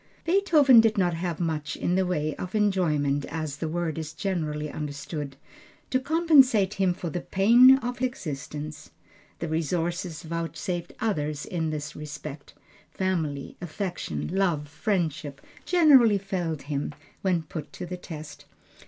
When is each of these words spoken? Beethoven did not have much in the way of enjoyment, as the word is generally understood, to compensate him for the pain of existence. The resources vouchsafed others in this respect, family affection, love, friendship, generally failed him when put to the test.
Beethoven 0.25 0.81
did 0.81 0.97
not 0.97 1.13
have 1.13 1.39
much 1.39 1.75
in 1.75 1.93
the 1.93 2.07
way 2.07 2.35
of 2.37 2.55
enjoyment, 2.55 3.23
as 3.25 3.57
the 3.57 3.69
word 3.69 3.99
is 3.99 4.13
generally 4.13 4.67
understood, 4.67 5.35
to 5.91 5.99
compensate 5.99 6.73
him 6.73 6.91
for 6.91 7.11
the 7.11 7.21
pain 7.21 7.77
of 7.77 8.01
existence. 8.01 8.89
The 9.37 9.47
resources 9.47 10.23
vouchsafed 10.23 10.93
others 10.99 11.45
in 11.45 11.69
this 11.69 11.95
respect, 11.95 12.55
family 12.89 13.57
affection, 13.61 14.27
love, 14.33 14.67
friendship, 14.67 15.39
generally 15.65 16.17
failed 16.17 16.63
him 16.63 16.95
when 17.21 17.43
put 17.43 17.71
to 17.73 17.85
the 17.85 17.97
test. 17.97 18.45